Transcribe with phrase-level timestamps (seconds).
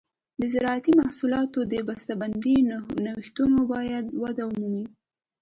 [0.41, 2.57] د زراعتي محصولاتو د بسته بندۍ
[3.03, 4.85] نوښتونه باید وده ومومي.